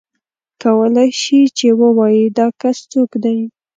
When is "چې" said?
1.57-1.67